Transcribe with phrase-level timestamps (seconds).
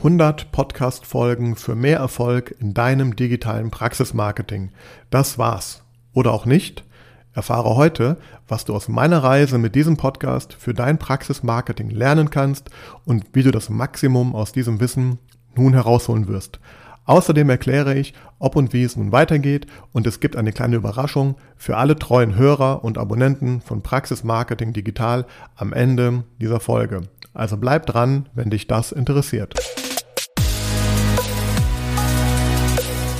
[0.00, 4.70] 100 Podcast-Folgen für mehr Erfolg in deinem digitalen Praxismarketing.
[5.10, 5.82] Das war's.
[6.14, 6.84] Oder auch nicht?
[7.34, 8.16] Erfahre heute,
[8.48, 12.70] was du aus meiner Reise mit diesem Podcast für dein Praxismarketing lernen kannst
[13.04, 15.18] und wie du das Maximum aus diesem Wissen
[15.54, 16.60] nun herausholen wirst.
[17.04, 21.34] Außerdem erkläre ich, ob und wie es nun weitergeht und es gibt eine kleine Überraschung
[21.58, 25.26] für alle treuen Hörer und Abonnenten von Praxis Marketing Digital
[25.56, 27.02] am Ende dieser Folge.
[27.34, 29.54] Also bleib dran, wenn dich das interessiert.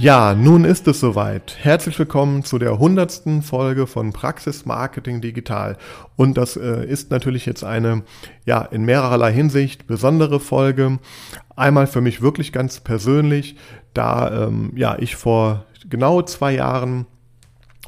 [0.00, 1.56] Ja, nun ist es soweit.
[1.60, 5.76] Herzlich willkommen zu der hundertsten Folge von Praxis Marketing Digital.
[6.14, 8.04] Und das äh, ist natürlich jetzt eine,
[8.44, 11.00] ja, in mehrererlei Hinsicht besondere Folge.
[11.56, 13.56] Einmal für mich wirklich ganz persönlich,
[13.92, 17.06] da, ähm, ja, ich vor genau zwei Jahren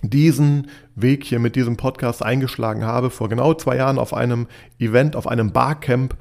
[0.03, 3.11] diesen Weg hier mit diesem Podcast eingeschlagen habe.
[3.11, 4.49] Vor genau zwei Jahren auf einem
[4.81, 6.17] Event, auf einem Barcamp,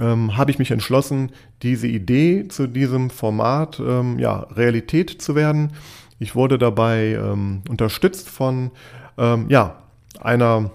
[0.00, 1.32] ähm, habe ich mich entschlossen,
[1.62, 5.72] diese Idee zu diesem Format ähm, ja, Realität zu werden.
[6.18, 8.70] Ich wurde dabei ähm, unterstützt von
[9.16, 9.82] ähm, ja,
[10.20, 10.70] einer,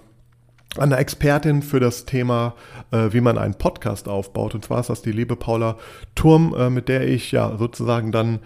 [0.77, 2.55] einer Expertin für das Thema,
[2.91, 4.55] äh, wie man einen Podcast aufbaut.
[4.55, 5.77] Und zwar ist das die liebe Paula
[6.15, 8.39] Turm, äh, mit der ich ja sozusagen dann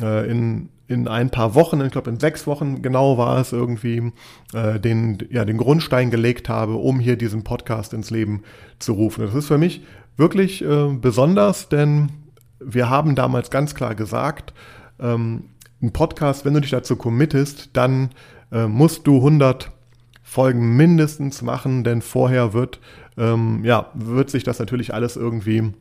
[0.00, 4.12] äh, in in ein paar Wochen, ich glaube in sechs Wochen genau war es irgendwie,
[4.52, 8.42] äh, den, ja, den Grundstein gelegt habe, um hier diesen Podcast ins Leben
[8.78, 9.24] zu rufen.
[9.24, 9.82] Das ist für mich
[10.16, 12.10] wirklich äh, besonders, denn
[12.60, 14.52] wir haben damals ganz klar gesagt,
[15.00, 15.44] ähm,
[15.82, 18.10] ein Podcast, wenn du dich dazu committest, dann
[18.52, 19.70] äh, musst du 100
[20.22, 22.80] Folgen mindestens machen, denn vorher wird,
[23.16, 25.72] ähm, ja, wird sich das natürlich alles irgendwie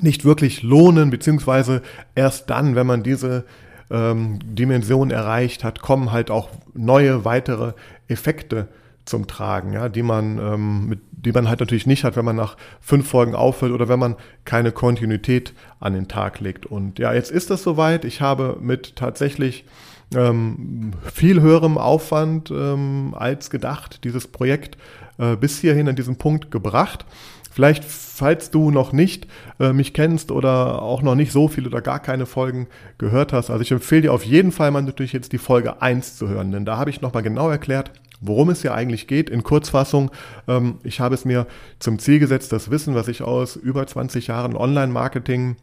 [0.00, 1.82] nicht wirklich lohnen, beziehungsweise
[2.14, 3.44] erst dann, wenn man diese
[3.90, 7.72] ähm, Dimension erreicht hat, kommen halt auch neue weitere
[8.08, 8.68] Effekte
[9.04, 12.36] zum Tragen, ja, die man, ähm, mit, die man halt natürlich nicht hat, wenn man
[12.36, 16.66] nach fünf Folgen aufhört oder wenn man keine Kontinuität an den Tag legt.
[16.66, 18.04] Und ja, jetzt ist das soweit.
[18.04, 19.64] Ich habe mit tatsächlich
[20.14, 24.76] ähm, viel höherem Aufwand ähm, als gedacht dieses Projekt
[25.18, 27.04] äh, bis hierhin an diesem Punkt gebracht.
[27.50, 29.26] Vielleicht, falls du noch nicht
[29.58, 33.50] äh, mich kennst oder auch noch nicht so viel oder gar keine Folgen gehört hast,
[33.50, 36.52] also ich empfehle dir auf jeden Fall mal natürlich jetzt die Folge 1 zu hören,
[36.52, 39.30] denn da habe ich nochmal genau erklärt, worum es hier eigentlich geht.
[39.30, 40.10] In Kurzfassung,
[40.46, 41.46] ähm, ich habe es mir
[41.78, 45.56] zum Ziel gesetzt, das Wissen, was ich aus über 20 Jahren Online-Marketing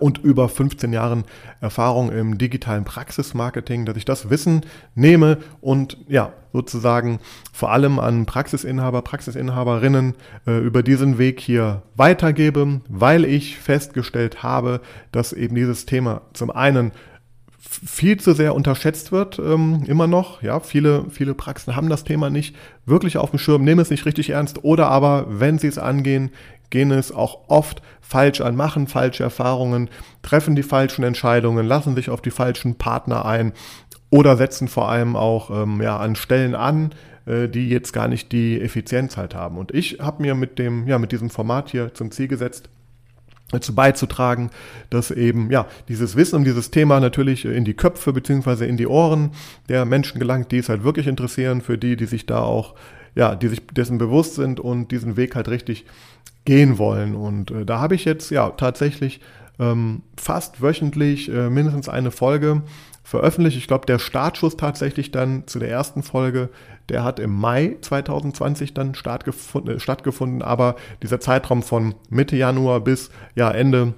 [0.00, 1.24] und über 15 Jahren
[1.60, 4.62] Erfahrung im digitalen Praxismarketing, dass ich das Wissen
[4.94, 7.20] nehme und ja, sozusagen
[7.52, 10.14] vor allem an Praxisinhaber, Praxisinhaberinnen
[10.46, 14.80] äh, über diesen Weg hier weitergebe, weil ich festgestellt habe,
[15.12, 16.92] dass eben dieses Thema zum einen
[17.68, 20.42] viel zu sehr unterschätzt wird, ähm, immer noch.
[20.42, 22.56] Ja, viele, viele Praxen haben das Thema nicht
[22.86, 26.30] wirklich auf dem Schirm, nehmen es nicht richtig ernst oder aber, wenn sie es angehen,
[26.70, 29.90] gehen es auch oft falsch an, machen falsche Erfahrungen,
[30.22, 33.52] treffen die falschen Entscheidungen, lassen sich auf die falschen Partner ein
[34.10, 36.92] oder setzen vor allem auch ähm, ja, an Stellen an,
[37.26, 39.58] äh, die jetzt gar nicht die Effizienz halt haben.
[39.58, 42.70] Und ich habe mir mit dem, ja, mit diesem Format hier zum Ziel gesetzt,
[43.50, 44.50] dazu beizutragen,
[44.90, 48.86] dass eben ja dieses Wissen um dieses Thema natürlich in die Köpfe beziehungsweise in die
[48.86, 49.30] Ohren
[49.68, 52.74] der Menschen gelangt, die es halt wirklich interessieren, für die, die sich da auch
[53.14, 55.86] ja, die sich dessen bewusst sind und diesen Weg halt richtig
[56.48, 57.14] gehen wollen.
[57.14, 59.20] Und äh, da habe ich jetzt ja tatsächlich
[59.58, 62.62] ähm, fast wöchentlich äh, mindestens eine Folge
[63.04, 63.58] veröffentlicht.
[63.58, 66.48] Ich glaube, der Startschuss tatsächlich dann zu der ersten Folge,
[66.88, 72.80] der hat im Mai 2020 dann stattgefunden, äh, stattgefunden aber dieser Zeitraum von Mitte Januar
[72.80, 73.92] bis ja Ende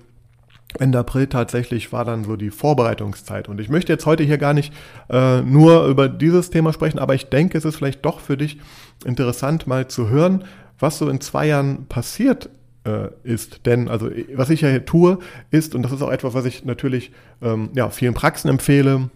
[0.78, 3.48] Ende April tatsächlich war dann so die Vorbereitungszeit.
[3.48, 4.72] Und ich möchte jetzt heute hier gar nicht
[5.08, 8.58] äh, nur über dieses Thema sprechen, aber ich denke, es ist vielleicht doch für dich
[9.04, 10.44] interessant, mal zu hören,
[10.80, 12.50] was so in zwei Jahren passiert
[12.84, 13.66] äh, ist.
[13.66, 15.18] Denn, also, was ich ja hier tue,
[15.50, 17.12] ist, und das ist auch etwas, was ich natürlich
[17.42, 19.10] ähm, ja, vielen Praxen empfehle,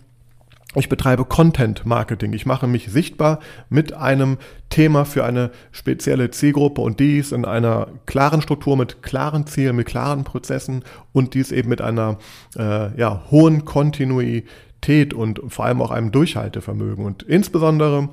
[0.77, 2.33] ich betreibe Content Marketing.
[2.33, 4.39] Ich mache mich sichtbar mit einem
[4.71, 9.87] Thema für eine spezielle Zielgruppe und dies in einer klaren Struktur mit klaren Zielen, mit
[9.87, 12.19] klaren Prozessen und dies eben mit einer
[12.59, 17.05] äh, ja, hohen Kontinuität und vor allem auch einem Durchhaltevermögen.
[17.05, 18.09] Und insbesondere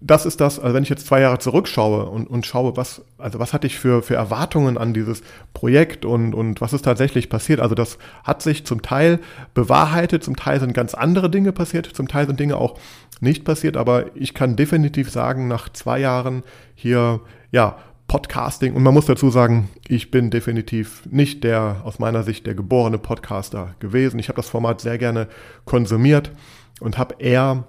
[0.00, 3.38] das ist das, also wenn ich jetzt zwei Jahre zurückschaue und, und schaue, was, also
[3.38, 5.22] was hatte ich für, für Erwartungen an dieses
[5.54, 7.60] Projekt und, und was ist tatsächlich passiert.
[7.60, 9.18] Also das hat sich zum Teil
[9.54, 12.78] bewahrheitet, zum Teil sind ganz andere Dinge passiert, zum Teil sind Dinge auch
[13.20, 18.94] nicht passiert, aber ich kann definitiv sagen, nach zwei Jahren hier, ja, Podcasting und man
[18.94, 24.18] muss dazu sagen, ich bin definitiv nicht der, aus meiner Sicht, der geborene Podcaster gewesen.
[24.18, 25.28] Ich habe das Format sehr gerne
[25.66, 26.32] konsumiert
[26.80, 27.64] und habe eher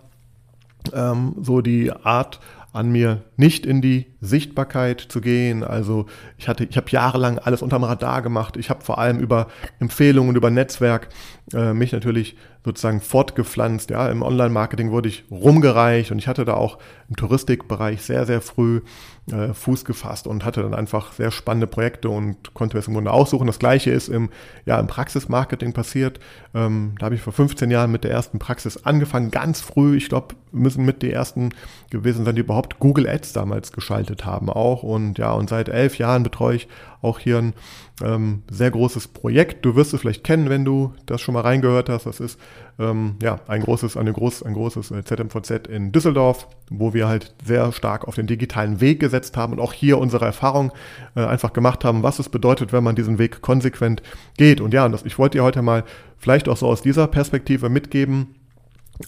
[0.94, 2.40] ähm, so die Art
[2.72, 5.64] an mir nicht in die Sichtbarkeit zu gehen.
[5.64, 6.06] Also
[6.38, 8.58] ich hatte, ich habe jahrelang alles unterm Radar gemacht.
[8.58, 9.48] Ich habe vor allem über
[9.80, 11.10] Empfehlungen, über Netzwerk
[11.54, 13.90] äh, mich natürlich sozusagen fortgepflanzt.
[13.90, 16.78] Ja, im Online-Marketing wurde ich rumgereicht und ich hatte da auch
[17.10, 18.82] im Touristikbereich sehr, sehr früh
[19.32, 23.12] äh, Fuß gefasst und hatte dann einfach sehr spannende Projekte und konnte es im Grunde
[23.12, 23.48] aussuchen.
[23.48, 24.30] Das gleiche ist im,
[24.66, 26.20] ja, im Praxismarketing passiert.
[26.54, 29.98] Ähm, da habe ich vor 15 Jahren mit der ersten Praxis angefangen, ganz früh.
[29.98, 31.50] Ich glaube, müssen mit die ersten
[31.90, 34.84] gewesen sein, die überhaupt Google Ads damals geschaltet haben auch.
[34.84, 36.68] Und ja, und seit elf Jahren betreue ich
[37.02, 37.54] auch hier ein
[38.04, 39.66] ähm, sehr großes Projekt.
[39.66, 42.06] Du wirst es vielleicht kennen, wenn du das schon mal reingehört hast.
[42.06, 42.40] Das ist
[42.78, 47.34] ähm, ja ein großes, eine groß, ein großes äh, ZMVZ in Düsseldorf, wo wir halt
[47.44, 50.72] sehr stark auf den digitalen Weg gesetzt haben und auch hier unsere Erfahrung
[51.16, 54.04] äh, einfach gemacht haben, was es bedeutet, wenn man diesen Weg konsequent
[54.38, 54.60] geht.
[54.60, 55.84] Und ja, das, ich wollte dir heute mal
[56.18, 58.36] vielleicht auch so aus dieser Perspektive mitgeben,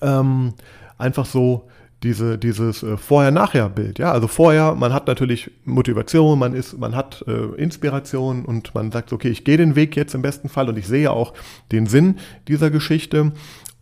[0.01, 0.53] ähm,
[0.97, 1.67] einfach so
[2.03, 3.99] diese, dieses äh, Vorher-Nachher-Bild.
[3.99, 8.91] Ja, also vorher, man hat natürlich Motivation, man ist, man hat äh, Inspiration und man
[8.91, 11.33] sagt, okay, ich gehe den Weg jetzt im besten Fall und ich sehe auch
[11.71, 12.17] den Sinn
[12.47, 13.33] dieser Geschichte.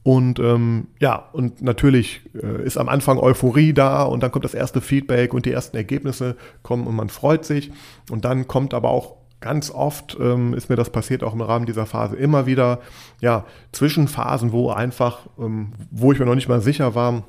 [0.04, 4.54] Und ähm, ja, und natürlich äh, ist am Anfang Euphorie da und dann kommt das
[4.54, 7.72] erste Feedback und die ersten Ergebnisse kommen und man freut sich.
[8.10, 11.66] Und dann kommt aber auch ganz oft ähm, ist mir das passiert, auch im Rahmen
[11.66, 12.80] dieser Phase, immer wieder
[13.22, 17.24] ja, Zwischenphasen, wo einfach, ähm, wo ich mir noch nicht mal sicher war,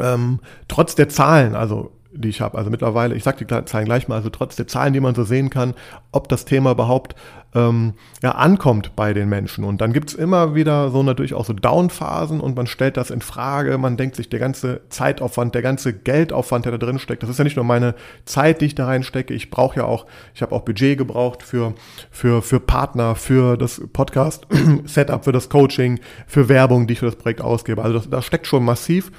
[0.00, 4.08] ähm, trotz der Zahlen, also die ich habe, also mittlerweile, ich sage die Zahlen gleich
[4.08, 5.74] mal, also trotz der Zahlen, die man so sehen kann,
[6.12, 7.16] ob das Thema überhaupt
[7.54, 9.64] ähm, ja, ankommt bei den Menschen.
[9.64, 13.20] Und dann gibt's immer wieder so natürlich auch so Downphasen und man stellt das in
[13.20, 17.30] Frage, man denkt sich, der ganze Zeitaufwand, der ganze Geldaufwand, der da drin steckt, das
[17.30, 17.94] ist ja nicht nur meine
[18.24, 21.74] Zeit, die ich da reinstecke, ich brauche ja auch, ich habe auch Budget gebraucht für,
[22.10, 27.16] für, für Partner, für das Podcast-Setup, für das Coaching, für Werbung, die ich für das
[27.16, 27.82] Projekt ausgebe.
[27.82, 29.10] Also da steckt schon massiv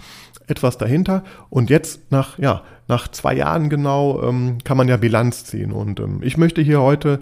[0.48, 1.24] etwas dahinter.
[1.50, 5.72] Und jetzt nach, ja, nach zwei Jahren genau ähm, kann man ja Bilanz ziehen.
[5.72, 7.20] Und ähm, ich möchte hier heute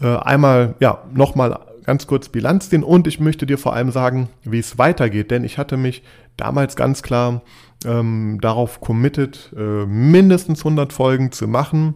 [0.00, 4.28] äh, einmal, ja, nochmal ganz kurz Bilanz ziehen und ich möchte dir vor allem sagen,
[4.42, 5.30] wie es weitergeht.
[5.30, 6.02] Denn ich hatte mich
[6.36, 7.42] damals ganz klar
[7.84, 11.94] ähm, darauf committed, äh, mindestens 100 Folgen zu machen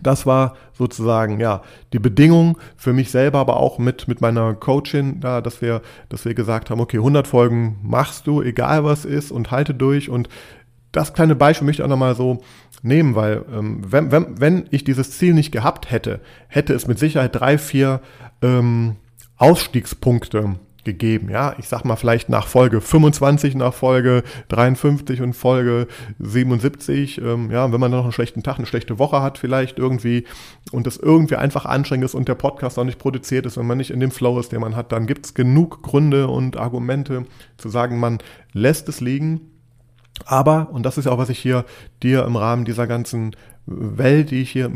[0.00, 1.62] das war sozusagen ja
[1.92, 6.24] die Bedingung für mich selber, aber auch mit mit meiner Coachin da, dass wir dass
[6.24, 10.08] wir gesagt haben, okay, 100 Folgen machst du, egal was ist und halte durch.
[10.08, 10.28] Und
[10.92, 12.42] das kleine Beispiel möchte ich auch nochmal so
[12.82, 16.98] nehmen, weil ähm, wenn, wenn, wenn ich dieses Ziel nicht gehabt hätte, hätte es mit
[16.98, 18.00] Sicherheit drei, vier
[18.40, 18.96] ähm,
[19.36, 21.28] Ausstiegspunkte gegeben.
[21.30, 25.86] Ja, ich sag mal vielleicht nach Folge 25, nach Folge 53 und Folge
[26.18, 27.18] 77.
[27.18, 30.24] Ähm, ja, wenn man noch einen schlechten Tag, eine schlechte Woche hat vielleicht irgendwie
[30.70, 33.78] und das irgendwie einfach anstrengend ist und der Podcast auch nicht produziert ist, wenn man
[33.78, 37.26] nicht in dem Flow ist, den man hat, dann gibt's genug Gründe und Argumente
[37.56, 38.18] zu sagen, man
[38.52, 39.40] lässt es liegen.
[40.26, 41.64] Aber, und das ist ja auch, was ich hier
[42.02, 43.34] dir im Rahmen dieser ganzen
[43.66, 44.70] Welt, die ich hier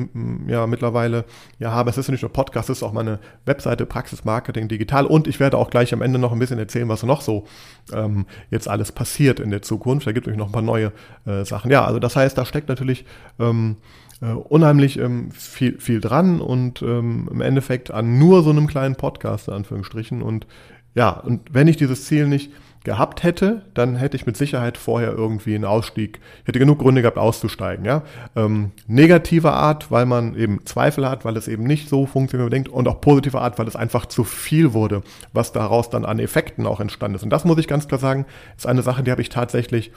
[0.46, 1.24] ja mittlerweile
[1.58, 1.90] ja habe.
[1.90, 5.40] Es ist nicht nur Podcast, es ist auch meine Webseite Praxis Marketing Digital und ich
[5.40, 7.46] werde auch gleich am Ende noch ein bisschen erzählen, was noch so
[7.92, 10.06] ähm, jetzt alles passiert in der Zukunft.
[10.06, 10.92] Da gibt es noch ein paar neue
[11.26, 11.70] äh, Sachen.
[11.70, 13.04] Ja, also das heißt, da steckt natürlich
[13.40, 13.76] ähm,
[14.20, 18.96] äh, unheimlich ähm, viel, viel dran und ähm, im Endeffekt an nur so einem kleinen
[18.96, 20.22] Podcast, in Anführungsstrichen.
[20.22, 20.46] Und
[20.94, 22.52] ja, und wenn ich dieses Ziel nicht
[22.86, 27.18] gehabt hätte, dann hätte ich mit Sicherheit vorher irgendwie einen Ausstieg, hätte genug Gründe gehabt,
[27.18, 27.84] auszusteigen.
[27.84, 28.04] Ja?
[28.36, 32.56] Ähm, negative Art, weil man eben Zweifel hat, weil es eben nicht so funktioniert, wie
[32.56, 35.02] man denkt, und auch positive Art, weil es einfach zu viel wurde,
[35.32, 37.24] was daraus dann an Effekten auch entstanden ist.
[37.24, 38.24] Und das muss ich ganz klar sagen,
[38.56, 39.90] ist eine Sache, die habe ich tatsächlich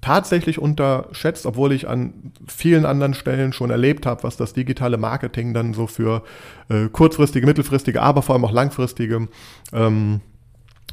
[0.00, 5.52] tatsächlich unterschätzt, obwohl ich an vielen anderen Stellen schon erlebt habe, was das digitale Marketing
[5.52, 6.22] dann so für
[6.70, 9.28] äh, kurzfristige, mittelfristige, aber vor allem auch langfristige
[9.74, 10.22] ähm,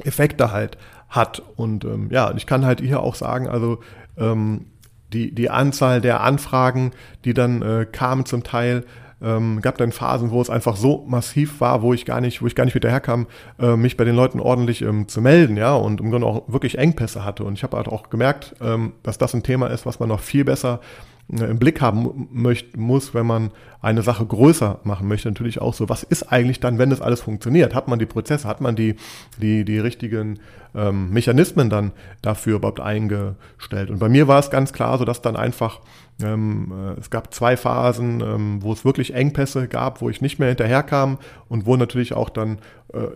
[0.03, 0.77] Effekte halt
[1.09, 1.41] hat.
[1.55, 3.79] Und ähm, ja, ich kann halt hier auch sagen, also
[4.17, 4.65] ähm,
[5.13, 6.91] die, die Anzahl der Anfragen,
[7.25, 8.83] die dann äh, kamen zum Teil,
[9.21, 12.47] ähm, gab dann Phasen, wo es einfach so massiv war, wo ich gar nicht, wo
[12.47, 13.27] ich gar nicht hinterherkam,
[13.59, 16.77] äh, mich bei den Leuten ordentlich ähm, zu melden, ja, und im Grunde auch wirklich
[16.77, 17.43] Engpässe hatte.
[17.43, 20.19] Und ich habe halt auch gemerkt, ähm, dass das ein Thema ist, was man noch
[20.19, 20.81] viel besser
[21.29, 25.89] im Blick haben möcht, muss, wenn man eine Sache größer machen möchte, natürlich auch so,
[25.89, 27.75] was ist eigentlich dann, wenn das alles funktioniert?
[27.75, 28.95] Hat man die Prozesse, hat man die,
[29.41, 30.39] die, die richtigen
[30.73, 31.91] ähm, Mechanismen dann
[32.21, 33.89] dafür überhaupt eingestellt?
[33.89, 35.81] Und bei mir war es ganz klar so, dass dann einfach
[36.21, 40.39] ähm, äh, es gab zwei Phasen, ähm, wo es wirklich Engpässe gab, wo ich nicht
[40.39, 41.17] mehr hinterherkam
[41.49, 42.59] und wo natürlich auch dann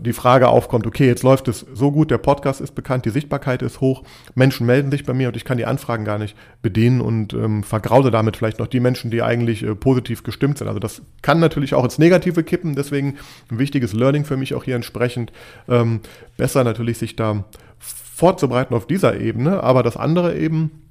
[0.01, 3.61] die Frage aufkommt, okay, jetzt läuft es so gut, der Podcast ist bekannt, die Sichtbarkeit
[3.61, 4.03] ist hoch,
[4.35, 7.63] Menschen melden sich bei mir und ich kann die Anfragen gar nicht bedienen und ähm,
[7.63, 10.67] vergrause damit vielleicht noch die Menschen, die eigentlich äh, positiv gestimmt sind.
[10.67, 13.15] Also das kann natürlich auch ins Negative kippen, deswegen
[13.49, 15.31] ein wichtiges Learning für mich auch hier entsprechend.
[15.69, 16.01] Ähm,
[16.35, 17.45] besser natürlich sich da
[17.79, 20.81] vorzubereiten auf dieser Ebene, aber das andere eben,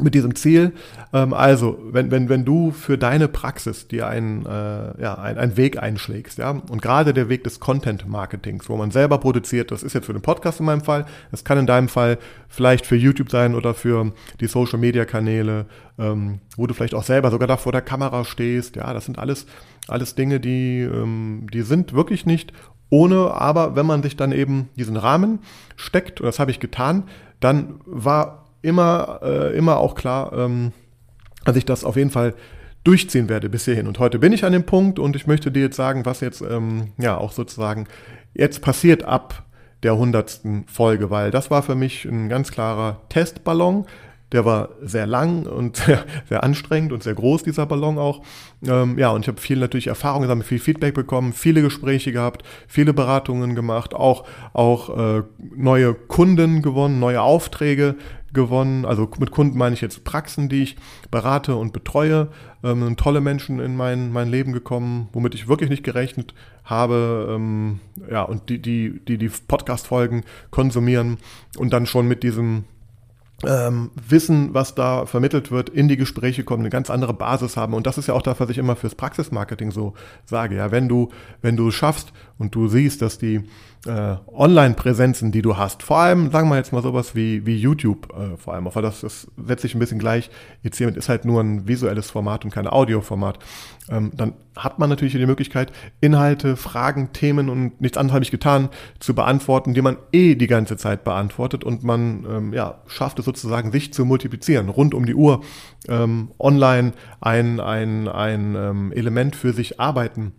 [0.00, 0.72] mit diesem Ziel.
[1.12, 5.56] Ähm, also, wenn, wenn, wenn du für deine Praxis dir einen, äh, ja, ein, einen
[5.56, 9.94] Weg einschlägst, ja, und gerade der Weg des Content-Marketings, wo man selber produziert, das ist
[9.94, 13.30] jetzt für den Podcast in meinem Fall, das kann in deinem Fall vielleicht für YouTube
[13.30, 15.66] sein oder für die Social-Media-Kanäle,
[15.98, 19.18] ähm, wo du vielleicht auch selber sogar da vor der Kamera stehst, ja, das sind
[19.18, 19.46] alles,
[19.88, 22.52] alles Dinge, die, ähm, die sind wirklich nicht
[22.90, 25.40] ohne, aber wenn man sich dann eben diesen Rahmen
[25.74, 27.04] steckt, und das habe ich getan,
[27.40, 30.72] dann war immer, äh, immer auch klar, ähm,
[31.44, 32.34] dass ich das auf jeden Fall
[32.84, 33.86] durchziehen werde bis hierhin.
[33.86, 36.40] Und heute bin ich an dem Punkt und ich möchte dir jetzt sagen, was jetzt
[36.40, 37.86] ähm, ja auch sozusagen
[38.34, 39.44] jetzt passiert ab
[39.82, 43.86] der hundertsten Folge, weil das war für mich ein ganz klarer Testballon.
[44.32, 48.22] Der war sehr lang und sehr, sehr anstrengend und sehr groß, dieser Ballon auch.
[48.66, 52.44] Ähm, ja, und ich habe viel natürlich Erfahrung gesammelt, viel Feedback bekommen, viele Gespräche gehabt,
[52.66, 55.22] viele Beratungen gemacht, auch, auch äh,
[55.54, 57.96] neue Kunden gewonnen, neue Aufträge
[58.32, 58.84] gewonnen.
[58.84, 60.76] Also mit Kunden meine ich jetzt Praxen, die ich
[61.10, 62.28] berate und betreue.
[62.62, 67.28] Ähm, tolle Menschen in mein, mein Leben gekommen, womit ich wirklich nicht gerechnet habe.
[67.30, 67.80] Ähm,
[68.10, 71.18] ja, und die, die, die, die Podcast-Folgen konsumieren
[71.56, 72.64] und dann schon mit diesem
[73.44, 77.74] ähm, Wissen, was da vermittelt wird, in die Gespräche kommen, eine ganz andere Basis haben.
[77.74, 80.56] Und das ist ja auch das, was ich immer fürs Praxismarketing so sage.
[80.56, 81.10] Ja, wenn du,
[81.42, 83.42] wenn du schaffst und du siehst, dass die
[83.86, 88.12] äh, Online-Präsenzen, die du hast, vor allem, sagen wir jetzt mal sowas wie, wie YouTube,
[88.16, 90.30] äh, vor allem, aber das, das setze ich ein bisschen gleich.
[90.62, 93.38] Jetzt hiermit, ist halt nur ein visuelles Format und kein Audioformat,
[93.88, 98.30] ähm, dann hat man natürlich die Möglichkeit, Inhalte, Fragen, Themen und nichts anderes habe ich
[98.30, 101.62] getan, zu beantworten, die man eh die ganze Zeit beantwortet.
[101.62, 105.42] Und man ähm, ja, schafft es sozusagen, sich zu multiplizieren, rund um die Uhr
[105.88, 110.32] ähm, online ein, ein, ein ähm, Element für sich arbeiten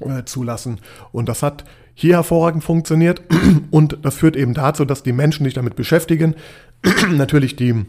[0.00, 0.80] äh, zulassen.
[1.10, 3.22] Und das hat hier hervorragend funktioniert
[3.70, 6.34] und das führt eben dazu, dass die Menschen sich damit beschäftigen,
[7.10, 7.86] natürlich die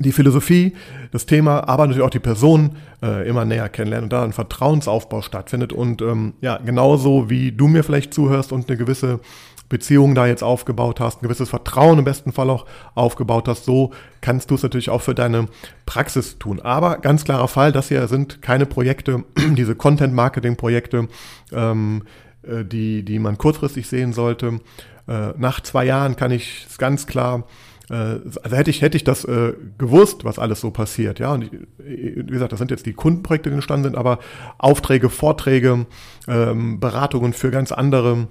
[0.00, 0.74] die Philosophie,
[1.12, 5.22] das Thema, aber natürlich auch die Person äh, immer näher kennenlernen und da ein Vertrauensaufbau
[5.22, 5.72] stattfindet.
[5.72, 9.20] Und ähm, ja, genauso wie du mir vielleicht zuhörst und eine gewisse
[9.68, 13.92] Beziehung da jetzt aufgebaut hast, ein gewisses Vertrauen im besten Fall auch aufgebaut hast, so
[14.20, 15.46] kannst du es natürlich auch für deine
[15.86, 16.60] Praxis tun.
[16.60, 19.24] Aber ganz klarer Fall, das hier sind keine Projekte,
[19.56, 21.08] diese Content-Marketing-Projekte,
[21.52, 22.33] ähm, äh,
[22.64, 24.60] die, die man kurzfristig sehen sollte.
[25.06, 27.44] Äh, nach zwei Jahren kann ich es ganz klar
[27.90, 31.50] äh, also hätte ich, hätte ich das äh, gewusst, was alles so passiert, ja, und
[31.78, 34.18] wie gesagt, das sind jetzt die Kundenprojekte, die entstanden sind, aber
[34.58, 35.86] Aufträge, Vorträge,
[36.26, 38.28] ähm, Beratungen für ganz andere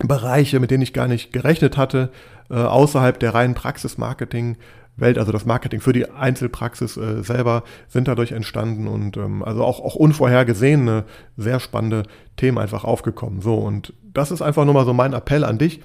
[0.00, 2.10] Bereiche, mit denen ich gar nicht gerechnet hatte,
[2.50, 4.56] äh, außerhalb der reinen Praxis-Marketing.
[4.96, 9.64] Welt, also das Marketing für die Einzelpraxis äh, selber, sind dadurch entstanden und ähm, also
[9.64, 11.04] auch, auch unvorhergesehene,
[11.36, 12.04] sehr spannende
[12.36, 13.40] Themen einfach aufgekommen.
[13.40, 15.80] So, und das ist einfach nur mal so mein Appell an dich.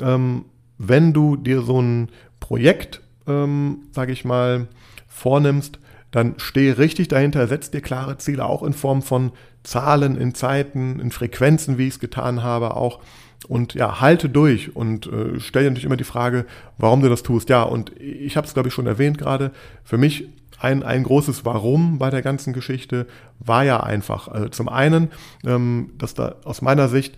[0.00, 0.46] Ähm,
[0.78, 2.08] wenn du dir so ein
[2.40, 4.68] Projekt, ähm, sage ich mal,
[5.06, 5.78] vornimmst,
[6.10, 11.00] dann stehe richtig dahinter, setz dir klare Ziele, auch in Form von Zahlen, in Zeiten,
[11.00, 13.00] in Frequenzen, wie ich es getan habe, auch
[13.48, 16.46] und ja, halte durch und äh, stell dir natürlich immer die Frage,
[16.78, 17.48] warum du das tust.
[17.48, 19.50] Ja, und ich habe es, glaube ich, schon erwähnt gerade.
[19.84, 23.06] Für mich ein, ein großes Warum bei der ganzen Geschichte
[23.38, 24.28] war ja einfach.
[24.28, 25.10] Also zum einen,
[25.44, 27.16] ähm, dass da aus meiner Sicht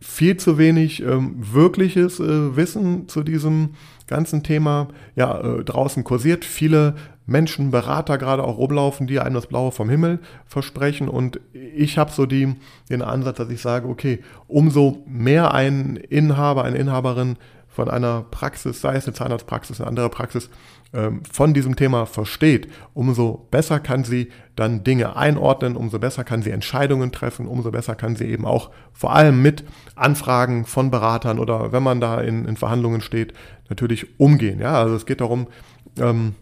[0.00, 3.70] viel zu wenig ähm, wirkliches äh, Wissen zu diesem
[4.06, 6.44] ganzen Thema ja äh, draußen kursiert.
[6.44, 6.94] Viele
[7.28, 11.08] Menschen, Berater gerade auch rumlaufen, die einem das Blaue vom Himmel versprechen.
[11.08, 12.56] Und ich habe so die,
[12.88, 17.36] den Ansatz, dass ich sage, okay, umso mehr ein Inhaber, eine Inhaberin
[17.68, 20.48] von einer Praxis, sei es eine Zahnarztpraxis, eine andere Praxis,
[20.94, 26.40] ähm, von diesem Thema versteht, umso besser kann sie dann Dinge einordnen, umso besser kann
[26.40, 29.64] sie Entscheidungen treffen, umso besser kann sie eben auch vor allem mit
[29.96, 33.34] Anfragen von Beratern oder wenn man da in, in Verhandlungen steht,
[33.68, 34.60] natürlich umgehen.
[34.60, 35.48] Ja, also es geht darum,
[36.00, 36.34] ähm,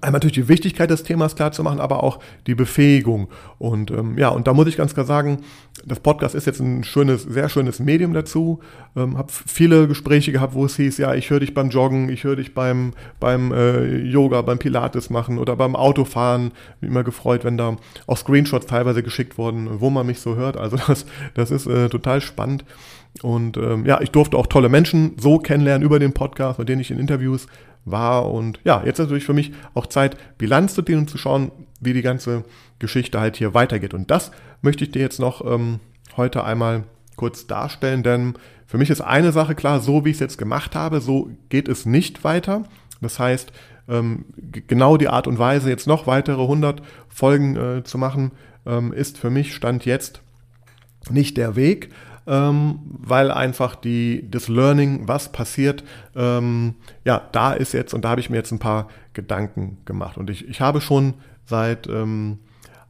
[0.00, 3.28] einmal natürlich die Wichtigkeit des Themas klar zu machen, aber auch die Befähigung.
[3.58, 5.40] Und ähm, ja, und da muss ich ganz klar sagen,
[5.84, 8.60] das Podcast ist jetzt ein schönes, sehr schönes Medium dazu.
[8.96, 12.24] Ähm, habe viele Gespräche gehabt, wo es hieß, ja, ich höre dich beim Joggen, ich
[12.24, 16.52] höre dich beim, beim äh, Yoga, beim Pilates machen oder beim Autofahren.
[16.80, 17.76] Bin immer gefreut, wenn da
[18.06, 20.56] auch Screenshots teilweise geschickt wurden, wo man mich so hört.
[20.56, 22.64] Also das, das ist äh, total spannend.
[23.22, 26.80] Und ähm, ja, ich durfte auch tolle Menschen so kennenlernen über den Podcast, mit denen
[26.80, 27.46] ich in Interviews
[27.84, 28.30] war.
[28.30, 31.52] Und ja, jetzt ist natürlich für mich auch Zeit, Bilanz zu ziehen und zu schauen,
[31.80, 32.44] wie die ganze
[32.78, 33.94] Geschichte halt hier weitergeht.
[33.94, 35.80] Und das möchte ich dir jetzt noch ähm,
[36.16, 36.84] heute einmal
[37.16, 38.34] kurz darstellen, denn
[38.66, 41.68] für mich ist eine Sache klar, so wie ich es jetzt gemacht habe, so geht
[41.68, 42.64] es nicht weiter.
[43.00, 43.52] Das heißt,
[43.88, 44.24] ähm,
[44.66, 48.32] genau die Art und Weise, jetzt noch weitere 100 Folgen äh, zu machen,
[48.66, 50.22] ähm, ist für mich Stand jetzt
[51.10, 51.90] nicht der Weg
[52.26, 55.84] ähm, weil einfach die, das Learning, was passiert,
[56.16, 60.16] ähm, ja, da ist jetzt und da habe ich mir jetzt ein paar Gedanken gemacht.
[60.16, 61.14] Und ich, ich habe schon
[61.44, 62.38] seit ähm,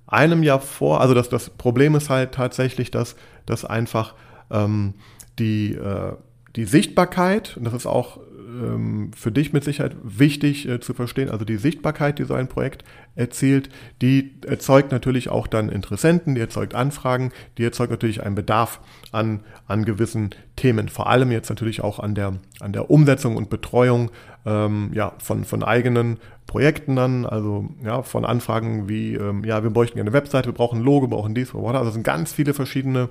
[0.07, 4.15] einem Jahr vor, also das, das Problem ist halt tatsächlich, dass, dass einfach
[4.51, 4.95] ähm,
[5.39, 6.13] die, äh,
[6.57, 8.19] die Sichtbarkeit, und das ist auch
[8.55, 11.31] ähm, für dich mit Sicherheit wichtig äh, zu verstehen.
[11.31, 12.85] Also die Sichtbarkeit, die so ein Projekt
[13.15, 13.69] erzielt,
[14.01, 18.81] die erzeugt natürlich auch dann Interessenten, die erzeugt Anfragen, die erzeugt natürlich einen Bedarf
[19.13, 20.89] an, an gewissen Themen.
[20.89, 24.11] Vor allem jetzt natürlich auch an der, an der Umsetzung und Betreuung
[24.47, 29.71] ähm, ja, von, von eigenen Projekten dann, also ja, von Anfragen wie, ähm, ja, wir
[29.71, 31.81] bräuchten eine Webseite, wir brauchen ein Logo, wir brauchen dies, wir brauchen das.
[31.81, 33.09] Also sind ganz viele verschiedene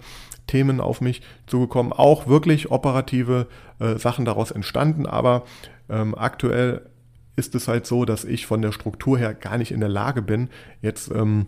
[0.47, 3.47] Themen auf mich zugekommen, auch wirklich operative
[3.79, 5.43] äh, Sachen daraus entstanden, aber
[5.89, 6.89] ähm, aktuell
[7.35, 10.21] ist es halt so, dass ich von der Struktur her gar nicht in der Lage
[10.21, 10.49] bin,
[10.81, 11.47] jetzt ähm,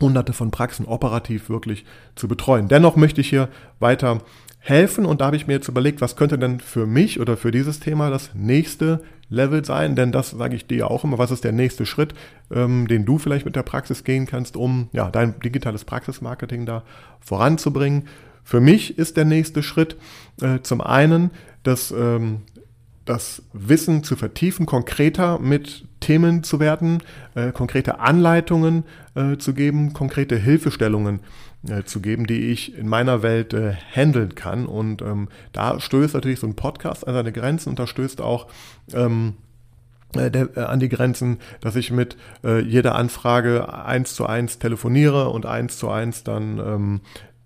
[0.00, 2.68] hunderte von Praxen operativ wirklich zu betreuen.
[2.68, 4.20] Dennoch möchte ich hier weiter
[4.60, 7.50] helfen und da habe ich mir jetzt überlegt, was könnte denn für mich oder für
[7.50, 11.44] dieses Thema das nächste Level sein, denn das sage ich dir auch immer, was ist
[11.44, 12.14] der nächste Schritt,
[12.52, 16.82] ähm, den du vielleicht mit der Praxis gehen kannst, um ja, dein digitales Praxismarketing da
[17.20, 18.08] voranzubringen.
[18.42, 19.96] Für mich ist der nächste Schritt
[20.42, 21.30] äh, zum einen,
[21.62, 22.42] dass ähm,
[23.04, 27.02] das Wissen zu vertiefen, konkreter mit Themen zu werden,
[27.34, 31.20] äh, konkrete Anleitungen äh, zu geben, konkrete Hilfestellungen
[31.68, 34.66] äh, zu geben, die ich in meiner Welt äh, handeln kann.
[34.66, 38.48] Und ähm, da stößt natürlich so ein Podcast an seine Grenzen und da stößt auch
[38.92, 39.34] ähm,
[40.14, 44.58] äh, der, äh, an die Grenzen, dass ich mit äh, jeder Anfrage eins zu eins
[44.58, 47.00] telefoniere und eins zu eins dann ähm,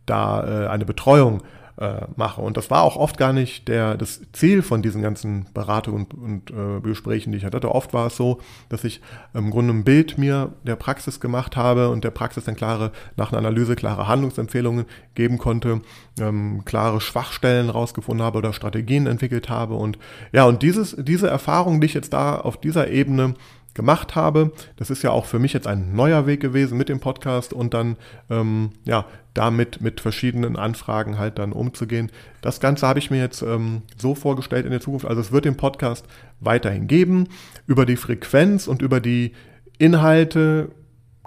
[0.06, 1.42] da äh, eine Betreuung
[1.76, 2.40] äh, mache.
[2.40, 6.50] Und das war auch oft gar nicht der, das Ziel von diesen ganzen Beratungen und,
[6.50, 7.74] und äh, Gesprächen, die ich hatte.
[7.74, 9.00] Oft war es so, dass ich
[9.32, 13.32] im Grunde ein Bild mir der Praxis gemacht habe und der Praxis dann klare, nach
[13.32, 15.80] einer Analyse klare Handlungsempfehlungen geben konnte,
[16.20, 19.74] ähm, klare Schwachstellen rausgefunden habe oder Strategien entwickelt habe.
[19.74, 19.98] Und
[20.32, 23.34] ja, und dieses, diese Erfahrung, die ich jetzt da auf dieser Ebene
[23.74, 24.52] gemacht habe.
[24.76, 27.74] Das ist ja auch für mich jetzt ein neuer Weg gewesen mit dem Podcast und
[27.74, 27.96] dann
[28.30, 32.10] ähm, ja damit mit verschiedenen Anfragen halt dann umzugehen.
[32.40, 35.06] Das Ganze habe ich mir jetzt ähm, so vorgestellt in der Zukunft.
[35.06, 36.06] Also es wird den Podcast
[36.40, 37.28] weiterhin geben.
[37.66, 39.32] Über die Frequenz und über die
[39.78, 40.70] Inhalte,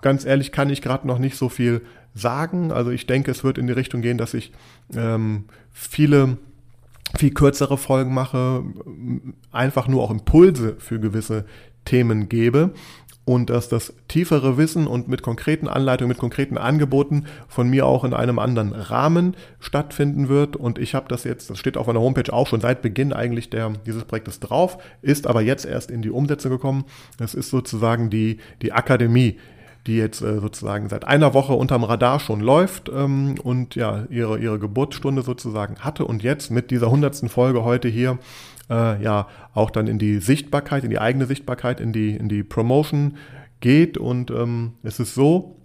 [0.02, 1.82] ganz ehrlich, kann ich gerade noch nicht so viel
[2.14, 2.72] sagen.
[2.72, 4.54] Also ich denke, es wird in die Richtung gehen, dass ich
[4.96, 6.38] ähm, viele
[7.16, 8.64] viel kürzere Folgen mache,
[9.52, 11.46] einfach nur auch Impulse für gewisse
[11.88, 12.74] Themen gebe
[13.28, 18.06] und dass das tiefere Wissen und mit konkreten Anleitungen, mit konkreten Angeboten von mir auch
[18.06, 20.56] in einem anderen Rahmen stattfinden wird.
[20.56, 23.50] Und ich habe das jetzt, das steht auf meiner Homepage auch schon seit Beginn eigentlich
[23.50, 26.86] der, dieses Projektes drauf, ist aber jetzt erst in die Umsetzung gekommen.
[27.18, 29.38] Das ist sozusagen die, die Akademie,
[29.88, 34.38] die jetzt äh, sozusagen seit einer Woche unterm Radar schon läuft ähm, und ja, ihre,
[34.38, 38.20] ihre Geburtsstunde sozusagen hatte und jetzt mit dieser hundertsten Folge heute hier
[38.70, 42.44] äh, ja auch dann in die Sichtbarkeit, in die eigene Sichtbarkeit, in die, in die
[42.44, 43.18] Promotion
[43.60, 43.98] geht.
[43.98, 45.56] Und ähm, es ist so,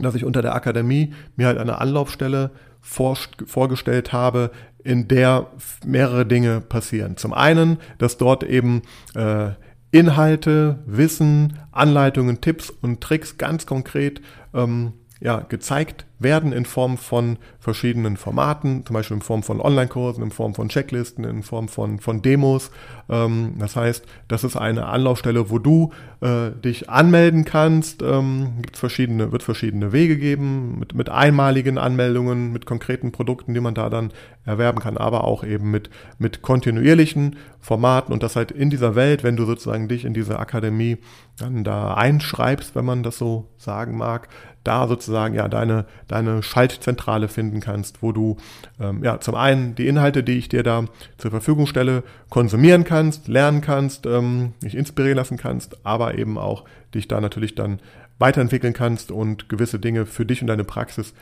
[0.00, 4.50] dass ich unter der Akademie mir halt eine Anlaufstelle vor, vorgestellt habe,
[4.82, 5.48] in der
[5.84, 7.16] mehrere Dinge passieren.
[7.16, 8.82] Zum einen, dass dort eben
[9.14, 9.50] äh,
[9.90, 14.20] Inhalte, Wissen, Anleitungen, Tipps und Tricks ganz konkret
[14.54, 20.22] ähm, ja, gezeigt werden in Form von verschiedenen Formaten, zum Beispiel in Form von Online-Kursen,
[20.22, 22.70] in Form von Checklisten, in Form von, von Demos.
[23.08, 28.02] Ähm, das heißt, das ist eine Anlaufstelle, wo du äh, dich anmelden kannst.
[28.02, 33.60] Ähm, gibt's verschiedene, wird verschiedene Wege geben, mit, mit einmaligen Anmeldungen, mit konkreten Produkten, die
[33.60, 34.12] man da dann
[34.44, 39.22] erwerben kann, aber auch eben mit, mit kontinuierlichen Formaten und das halt in dieser Welt,
[39.22, 40.98] wenn du sozusagen dich in diese Akademie
[41.36, 44.28] dann da einschreibst, wenn man das so sagen mag,
[44.64, 48.36] da sozusagen ja deine, deine Schaltzentrale finden kannst, wo du
[48.78, 50.84] ähm, ja zum einen die Inhalte, die ich dir da
[51.18, 56.64] zur Verfügung stelle, konsumieren kannst, lernen kannst, ähm, dich inspirieren lassen kannst, aber eben auch
[56.94, 57.80] dich da natürlich dann
[58.18, 61.14] weiterentwickeln kannst und gewisse Dinge für dich und deine Praxis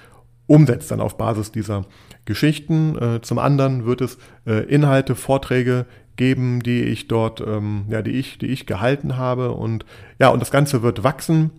[0.46, 1.85] umsetzt dann auf Basis dieser
[2.24, 2.98] Geschichten.
[2.98, 8.11] Äh, zum anderen wird es äh, Inhalte, Vorträge geben, die ich dort, ähm, ja, die
[8.11, 9.87] ich, die ich gehalten habe und
[10.18, 11.51] ja, und das Ganze wird wachsen,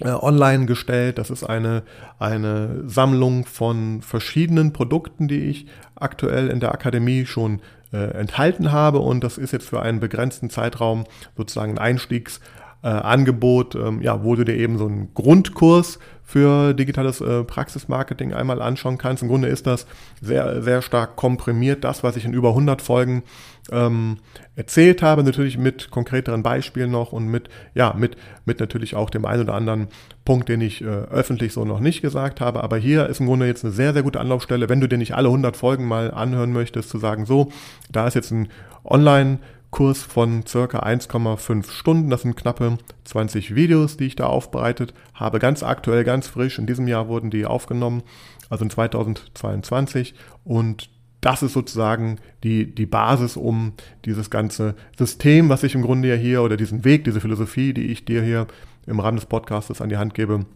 [0.00, 1.18] Äh, online gestellt.
[1.18, 1.84] Das ist eine,
[2.18, 7.60] eine Sammlung von verschiedenen Produkten, die ich aktuell in der Akademie schon
[7.92, 8.98] äh, enthalten habe.
[8.98, 11.04] Und das ist jetzt für einen begrenzten Zeitraum
[11.36, 17.20] sozusagen ein Einstiegsangebot, äh, ähm, ja, wo du dir eben so einen Grundkurs für digitales
[17.20, 19.22] äh, Praxismarketing einmal anschauen kannst.
[19.22, 19.86] Im Grunde ist das
[20.20, 23.22] sehr, sehr stark komprimiert, das, was ich in über 100 Folgen
[23.70, 24.18] ähm,
[24.56, 29.24] erzählt habe, natürlich mit konkreteren Beispielen noch und mit, ja, mit, mit natürlich auch dem
[29.24, 29.88] einen oder anderen
[30.24, 32.62] Punkt, den ich äh, öffentlich so noch nicht gesagt habe.
[32.62, 35.14] Aber hier ist im Grunde jetzt eine sehr, sehr gute Anlaufstelle, wenn du dir nicht
[35.14, 37.50] alle 100 Folgen mal anhören möchtest, zu sagen, so,
[37.90, 38.48] da ist jetzt ein
[38.84, 39.38] Online-
[39.74, 42.08] Kurs von circa 1,5 Stunden.
[42.08, 45.40] Das sind knappe 20 Videos, die ich da aufbereitet habe.
[45.40, 46.60] Ganz aktuell, ganz frisch.
[46.60, 48.04] In diesem Jahr wurden die aufgenommen,
[48.48, 50.14] also in 2022.
[50.44, 53.72] Und das ist sozusagen die, die Basis, um
[54.04, 57.86] dieses ganze System, was ich im Grunde ja hier oder diesen Weg, diese Philosophie, die
[57.86, 58.46] ich dir hier
[58.86, 60.46] im Rahmen des Podcasts an die Hand gebe,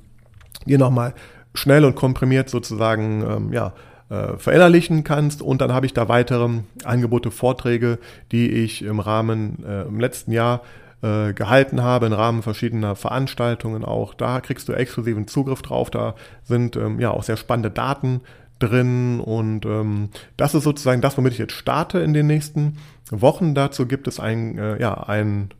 [0.65, 1.13] dir nochmal
[1.55, 3.73] schnell und komprimiert sozusagen ähm, ja,
[4.11, 5.43] äh, verinnerlichen kannst.
[5.43, 6.49] Und dann habe ich da weitere
[6.85, 7.99] Angebote, Vorträge,
[8.33, 10.63] die ich im Rahmen äh, im letzten Jahr
[11.03, 14.15] äh, gehalten habe, im Rahmen verschiedener Veranstaltungen auch.
[14.15, 15.91] Da kriegst du exklusiven Zugriff drauf.
[15.91, 18.21] Da sind ähm, ja auch sehr spannende Daten
[18.59, 22.79] drin und ähm, das ist sozusagen das, womit ich jetzt starte in den nächsten
[23.11, 23.55] Wochen.
[23.55, 25.51] Dazu gibt es ein, äh, ja, ein,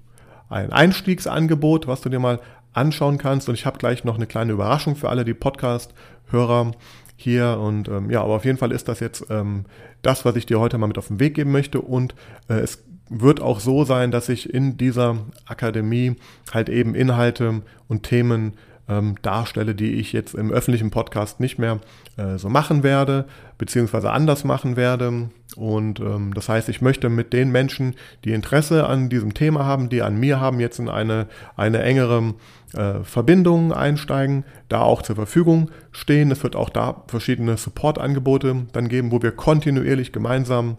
[0.49, 2.41] ein Einstiegsangebot, was du dir mal
[2.73, 6.73] anschauen kannst und ich habe gleich noch eine kleine Überraschung für alle die Podcast-Hörer
[7.21, 9.65] hier und ähm, ja, aber auf jeden Fall ist das jetzt ähm,
[10.03, 12.15] das, was ich dir heute mal mit auf den Weg geben möchte und
[12.49, 16.15] äh, es wird auch so sein, dass ich in dieser Akademie
[16.53, 18.53] halt eben Inhalte und Themen
[18.89, 21.81] ähm, darstelle, die ich jetzt im öffentlichen Podcast nicht mehr
[22.17, 23.27] äh, so machen werde,
[23.59, 25.31] beziehungsweise anders machen werde.
[25.57, 29.89] Und ähm, das heißt, ich möchte mit den Menschen, die Interesse an diesem Thema haben,
[29.89, 32.35] die an mir haben, jetzt in eine, eine engere
[32.75, 36.31] äh, Verbindung einsteigen, da auch zur Verfügung stehen.
[36.31, 40.79] Es wird auch da verschiedene Support-Angebote dann geben, wo wir kontinuierlich gemeinsam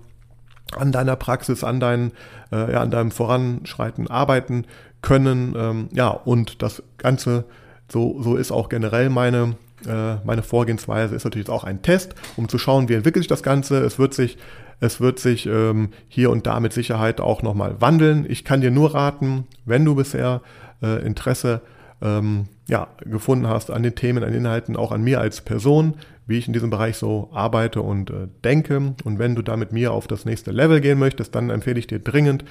[0.75, 2.11] an deiner Praxis, an, dein,
[2.51, 4.65] äh, ja, an deinem Voranschreiten arbeiten
[5.01, 5.55] können.
[5.57, 7.45] Ähm, ja, und das Ganze
[7.91, 9.55] so, so ist auch generell meine,
[9.87, 11.15] äh, meine Vorgehensweise.
[11.15, 13.79] Ist natürlich auch ein Test, um zu schauen, wie entwickelt sich das Ganze.
[13.79, 14.37] Es wird sich,
[14.79, 18.25] es wird sich ähm, hier und da mit Sicherheit auch nochmal wandeln.
[18.29, 20.41] Ich kann dir nur raten, wenn du bisher
[20.81, 21.61] äh, Interesse
[22.01, 25.95] ähm, ja, gefunden hast an den Themen, an den Inhalten, auch an mir als Person,
[26.27, 28.93] wie ich in diesem Bereich so arbeite und äh, denke.
[29.03, 31.87] Und wenn du da mit mir auf das nächste Level gehen möchtest, dann empfehle ich
[31.87, 32.45] dir dringend,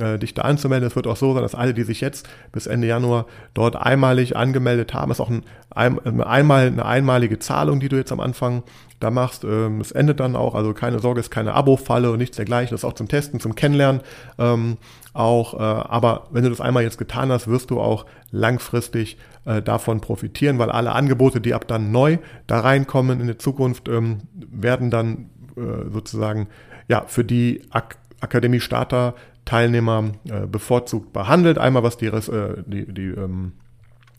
[0.00, 0.88] äh, dich da anzumelden.
[0.88, 4.36] Es wird auch so sein, dass alle, die sich jetzt bis Ende Januar dort einmalig
[4.36, 8.64] angemeldet haben, ist auch ein, ein, einmal, eine einmalige Zahlung, die du jetzt am Anfang
[9.00, 9.44] da machst.
[9.44, 12.70] Ähm, es endet dann auch, also keine Sorge, ist keine Abo-Falle und nichts dergleichen.
[12.70, 14.02] Das ist auch zum Testen, zum Kennenlernen
[14.38, 14.76] ähm,
[15.12, 15.54] auch.
[15.54, 20.00] Äh, aber wenn du das einmal jetzt getan hast, wirst du auch langfristig äh, davon
[20.00, 24.90] profitieren, weil alle Angebote, die ab dann neu da reinkommen in der Zukunft, ähm, werden
[24.90, 26.48] dann äh, sozusagen
[26.88, 29.14] ja für die Ak Akademie Starter
[29.46, 31.58] Teilnehmer äh, bevorzugt behandelt.
[31.58, 33.52] Einmal was die, äh, die, die ähm,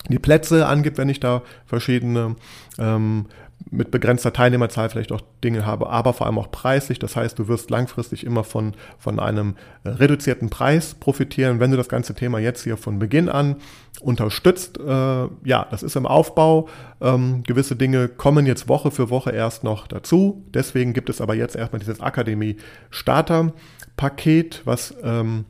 [0.10, 2.36] die Plätze angibt, wenn ich da verschiedene
[2.80, 3.28] ähm,
[3.70, 7.00] mit begrenzter Teilnehmerzahl vielleicht auch Dinge habe, aber vor allem auch preislich.
[7.00, 11.90] Das heißt, du wirst langfristig immer von, von einem reduzierten Preis profitieren, wenn du das
[11.90, 13.58] ganze Thema jetzt hier von Beginn an
[14.00, 14.80] unterstützt.
[14.80, 16.68] Äh, ja, das ist im Aufbau.
[17.02, 20.46] Ähm, gewisse Dinge kommen jetzt Woche für Woche erst noch dazu.
[20.54, 25.46] Deswegen gibt es aber jetzt erstmal dieses Akademie-Starter-Paket, was, ähm,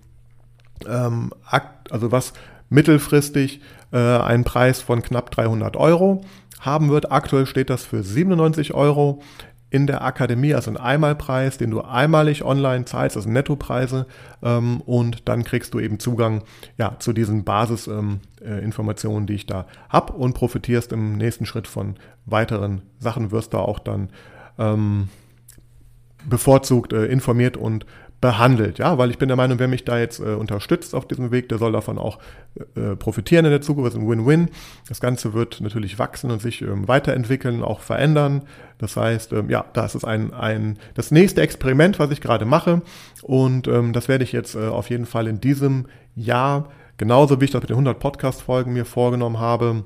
[0.87, 1.31] ähm,
[1.89, 2.33] also was
[2.71, 6.21] mittelfristig äh, einen Preis von knapp 300 Euro
[6.59, 7.11] haben wird.
[7.11, 9.21] Aktuell steht das für 97 Euro
[9.69, 14.05] in der Akademie, also ein Einmalpreis, den du einmalig online zahlst, also Nettopreise,
[14.43, 16.43] ähm, und dann kriegst du eben Zugang
[16.77, 21.67] ja, zu diesen Basisinformationen, ähm, äh, die ich da habe und profitierst im nächsten Schritt
[21.67, 24.09] von weiteren Sachen, wirst da auch dann
[24.57, 25.07] ähm,
[26.29, 27.85] bevorzugt äh, informiert und
[28.21, 31.31] behandelt, ja, weil ich bin der Meinung, wer mich da jetzt äh, unterstützt auf diesem
[31.31, 32.19] Weg, der soll davon auch
[32.75, 33.87] äh, profitieren in der Zukunft.
[33.87, 34.49] Das ist ein Win-Win.
[34.87, 38.43] Das Ganze wird natürlich wachsen und sich ähm, weiterentwickeln, auch verändern.
[38.77, 42.83] Das heißt, ähm, ja, das ist ein, ein das nächste Experiment, was ich gerade mache
[43.23, 47.45] und ähm, das werde ich jetzt äh, auf jeden Fall in diesem Jahr genauso wie
[47.45, 49.85] ich das mit den 100 Podcast-Folgen mir vorgenommen habe.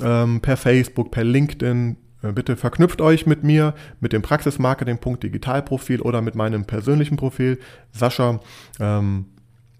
[0.00, 6.34] ähm, per Facebook, per LinkedIn, Bitte verknüpft euch mit mir, mit dem Praxismarketing.digitalprofil oder mit
[6.34, 7.58] meinem persönlichen Profil,
[7.92, 8.40] Sascha
[8.80, 9.26] ähm,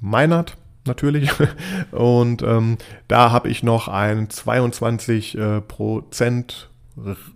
[0.01, 1.31] Meinert natürlich.
[1.91, 6.71] Und ähm, da habe ich noch einen 22 äh, Prozent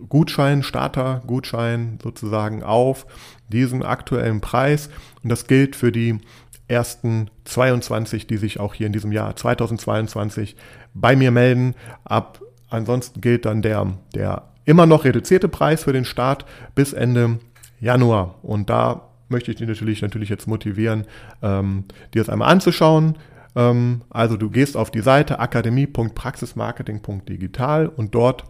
[0.09, 3.05] Gutschein, Starter-Gutschein sozusagen auf
[3.47, 4.89] diesen aktuellen Preis.
[5.23, 6.19] Und das gilt für die
[6.67, 10.55] ersten 22, die sich auch hier in diesem Jahr 2022
[10.93, 11.75] bei mir melden.
[12.03, 16.45] Ab ansonsten gilt dann der, der immer noch reduzierte Preis für den Start
[16.75, 17.39] bis Ende
[17.79, 18.35] Januar.
[18.43, 21.05] Und da möchte ich dich natürlich, natürlich jetzt motivieren,
[21.41, 23.17] ähm, dir das einmal anzuschauen.
[23.55, 28.45] Ähm, also du gehst auf die Seite akademie.praxismarketing.digital und dort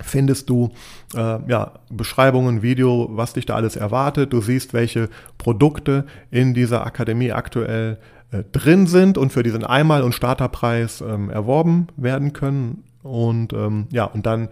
[0.00, 0.70] findest du
[1.14, 4.32] äh, ja, Beschreibungen, Video, was dich da alles erwartet.
[4.32, 7.98] Du siehst, welche Produkte in dieser Akademie aktuell
[8.30, 12.84] äh, drin sind und für diesen Einmal- und Starterpreis ähm, erworben werden können.
[13.02, 14.48] Und ähm, ja, und dann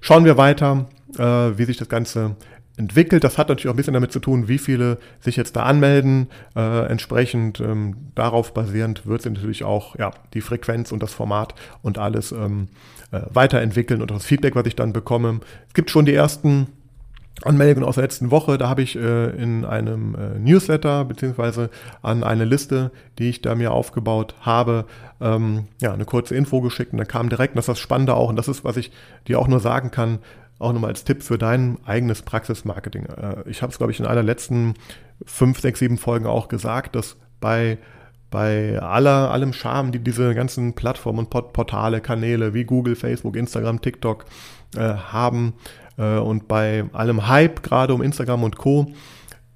[0.00, 0.86] schauen wir weiter,
[1.18, 2.36] äh, wie sich das Ganze
[2.76, 3.24] entwickelt.
[3.24, 6.28] Das hat natürlich auch ein bisschen damit zu tun, wie viele sich jetzt da anmelden.
[6.56, 11.54] Äh, entsprechend ähm, darauf basierend wird sich natürlich auch ja, die Frequenz und das Format
[11.82, 12.68] und alles ähm,
[13.12, 15.40] äh, weiterentwickeln und das Feedback, was ich dann bekomme.
[15.68, 16.68] Es gibt schon die ersten
[17.42, 18.58] Anmeldungen aus der letzten Woche.
[18.58, 21.70] Da habe ich äh, in einem äh, Newsletter beziehungsweise
[22.02, 24.86] an eine Liste, die ich da mir aufgebaut habe,
[25.20, 28.14] ähm, ja, eine kurze Info geschickt und da kam direkt, und das ist das Spannende
[28.14, 28.92] auch, und das ist, was ich
[29.26, 30.20] dir auch nur sagen kann,
[30.58, 33.06] auch nochmal als Tipp für dein eigenes Praxismarketing.
[33.06, 34.74] Äh, ich habe es, glaube ich, in einer letzten
[35.26, 37.78] fünf, sechs, sieben Folgen auch gesagt, dass bei
[38.34, 43.80] bei aller, allem Charme, die diese ganzen Plattformen und Portale, Kanäle wie Google, Facebook, Instagram,
[43.80, 44.24] TikTok
[44.74, 45.54] äh, haben,
[46.02, 48.92] und bei allem Hype gerade um Instagram und Co.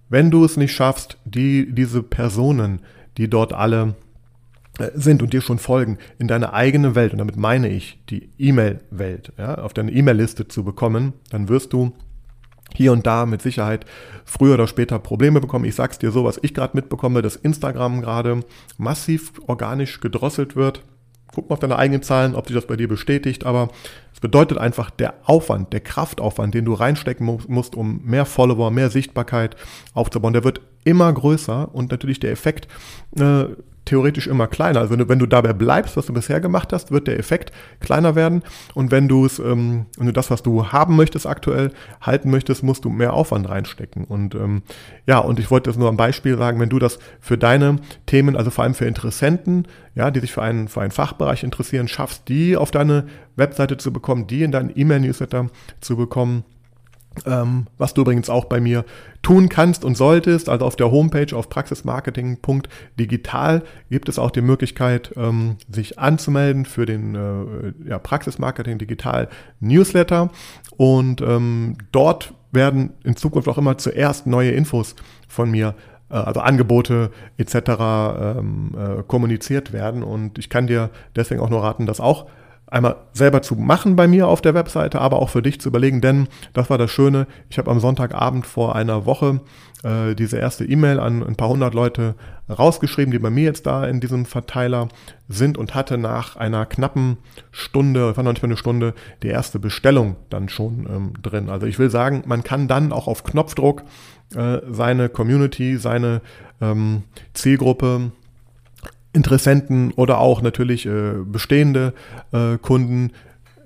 [0.09, 2.81] Wenn du es nicht schaffst, die, diese Personen,
[3.19, 3.95] die dort alle
[4.79, 8.31] äh, sind und dir schon folgen, in deine eigene Welt, und damit meine ich die
[8.39, 11.93] E-Mail-Welt, ja, auf deine E-Mail-Liste zu bekommen, dann wirst du
[12.75, 13.87] hier und da mit Sicherheit
[14.25, 15.65] früher oder später Probleme bekommen.
[15.65, 18.41] Ich sag's dir so, was ich gerade mitbekomme, dass Instagram gerade
[18.77, 20.83] massiv organisch gedrosselt wird.
[21.39, 23.69] Guck mal auf deine eigenen Zahlen, ob sich das bei dir bestätigt, aber
[24.13, 28.91] es bedeutet einfach der Aufwand, der Kraftaufwand, den du reinstecken musst, um mehr Follower, mehr
[28.91, 29.55] Sichtbarkeit
[29.95, 32.67] aufzubauen, der wird immer größer und natürlich der Effekt
[33.21, 33.45] äh,
[33.89, 34.81] theoretisch immer kleiner.
[34.81, 37.53] Also wenn du, wenn du dabei bleibst, was du bisher gemacht hast, wird der Effekt
[37.81, 38.43] kleiner werden.
[38.75, 42.63] Und wenn du es, ähm, wenn du das, was du haben möchtest aktuell, halten möchtest,
[42.63, 44.05] musst du mehr Aufwand reinstecken.
[44.05, 44.63] Und ähm,
[45.07, 48.37] ja, und ich wollte das nur am Beispiel sagen, wenn du das für deine Themen,
[48.37, 52.29] also vor allem für Interessenten, ja, die sich für einen, für einen Fachbereich interessieren, schaffst,
[52.29, 55.49] die auf deine Webseite zu bekommen, die in deinen E-Mail-Newsletter
[55.81, 56.45] zu bekommen,
[57.27, 58.85] ähm, was du übrigens auch bei mir
[59.23, 60.49] tun kannst und solltest.
[60.49, 66.87] Also auf der Homepage auf praxismarketing.digital gibt es auch die Möglichkeit, ähm, sich anzumelden für
[66.87, 69.29] den äh, ja, Praxismarketing Digital
[69.61, 70.31] Newsletter.
[70.77, 74.95] Und ähm, dort werden in Zukunft auch immer zuerst neue Infos
[75.27, 75.75] von mir
[76.11, 77.57] äh, also Angebote etc.
[77.57, 80.03] Ähm, äh, kommuniziert werden.
[80.03, 82.27] Und ich kann dir deswegen auch nur raten, das auch
[82.71, 86.01] einmal selber zu machen bei mir auf der Webseite, aber auch für dich zu überlegen,
[86.01, 87.27] denn das war das Schöne.
[87.49, 89.41] Ich habe am Sonntagabend vor einer Woche
[89.83, 92.15] äh, diese erste E-Mail an ein paar hundert Leute
[92.51, 94.89] rausgeschrieben, die bei mir jetzt da in diesem Verteiler
[95.29, 97.19] sind und hatte nach einer knappen
[97.51, 101.51] Stunde, war noch nicht mal eine Stunde, die erste Bestellung dann schon ähm, drin.
[101.51, 103.83] Also ich will sagen, man kann dann auch auf Knopfdruck
[104.35, 106.23] äh, seine Community, seine
[106.61, 107.05] ähm,
[107.35, 108.13] Zielgruppe
[109.13, 111.95] Interessenten oder auch natürlich äh, bestehende
[112.33, 113.13] äh, Kunden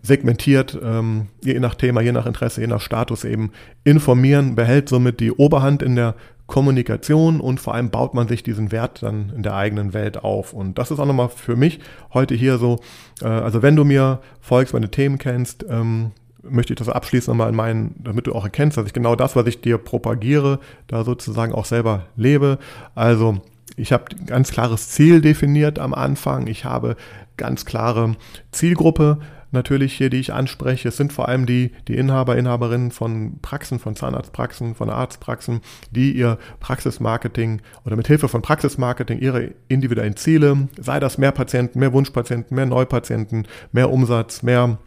[0.03, 3.53] segmentiert, ähm, je nach Thema, je nach Interesse, je nach Status eben
[3.85, 8.73] informieren, behält somit die Oberhand in der Kommunikation und vor allem baut man sich diesen
[8.73, 10.53] Wert dann in der eigenen Welt auf.
[10.53, 11.81] Und das ist auch nochmal für mich
[12.13, 12.81] heute hier so,
[13.23, 16.11] äh, also wenn du mir folgst, meine Themen kennst, ähm,
[16.43, 19.37] möchte ich das abschließend nochmal in meinen, damit du auch erkennst, dass ich genau das,
[19.37, 22.59] was ich dir propagiere, da sozusagen auch selber lebe.
[22.97, 23.41] Also
[23.77, 26.47] ich habe ein ganz klares Ziel definiert am Anfang.
[26.47, 26.97] Ich habe
[27.37, 28.17] ganz klare
[28.51, 29.19] Zielgruppe
[29.53, 30.89] natürlich hier, die ich anspreche.
[30.89, 36.13] Es sind vor allem die, die Inhaber, Inhaberinnen von Praxen, von Zahnarztpraxen, von Arztpraxen, die
[36.13, 41.93] ihr Praxismarketing oder mit Hilfe von Praxismarketing ihre individuellen Ziele, sei das mehr Patienten, mehr
[41.93, 44.79] Wunschpatienten, mehr Neupatienten, mehr Umsatz, mehr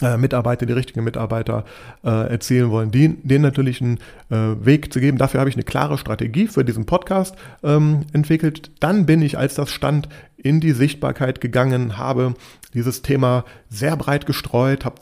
[0.00, 1.64] äh, Mitarbeiter, die richtigen Mitarbeiter
[2.04, 3.98] äh, erzielen wollen, die, denen natürlich einen
[4.30, 5.18] äh, Weg zu geben.
[5.18, 8.70] Dafür habe ich eine klare Strategie für diesen Podcast ähm, entwickelt.
[8.80, 10.08] Dann bin ich, als das stand,
[10.44, 12.34] in die Sichtbarkeit gegangen, habe
[12.74, 14.96] dieses Thema sehr breit gestreut, habe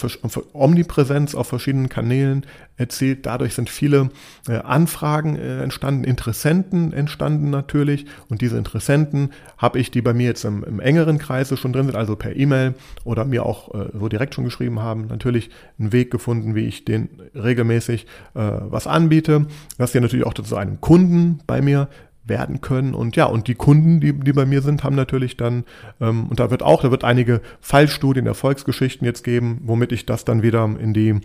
[0.53, 3.27] Omnipräsenz auf verschiedenen Kanälen erzielt.
[3.27, 4.11] Dadurch sind viele
[4.47, 8.07] äh, Anfragen äh, entstanden, Interessenten entstanden natürlich.
[8.29, 11.87] Und diese Interessenten habe ich, die bei mir jetzt im, im engeren Kreise schon drin
[11.87, 15.93] sind, also per E-Mail oder mir auch äh, so direkt schon geschrieben haben, natürlich einen
[15.93, 19.47] Weg gefunden, wie ich den regelmäßig was anbiete.
[19.79, 21.89] Das hier natürlich auch zu einem Kunden bei mir
[22.25, 22.95] werden können.
[22.95, 25.65] Und ja, und die Kunden, die, die bei mir sind, haben natürlich dann,
[26.01, 30.25] ähm, und da wird auch, da wird einige Fallstudien, Erfolgsgeschichten jetzt geben, womit ich das
[30.25, 31.21] dann wieder in die,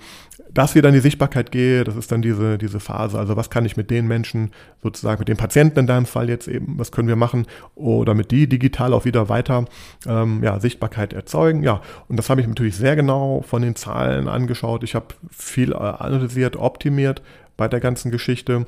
[0.51, 1.83] das wieder in die Sichtbarkeit gehe.
[1.83, 3.19] Das ist dann diese, diese Phase.
[3.19, 6.47] Also was kann ich mit den Menschen sozusagen, mit den Patienten in deinem Fall jetzt
[6.47, 9.65] eben, was können wir machen, oder mit die digital auch wieder weiter
[10.07, 11.61] ähm, ja, Sichtbarkeit erzeugen.
[11.61, 14.83] Ja, und das habe ich natürlich sehr genau von den Zahlen angeschaut.
[14.83, 17.21] Ich habe viel äh, analysiert, optimiert
[17.55, 18.65] bei der ganzen Geschichte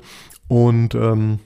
[0.48, 1.38] und ähm,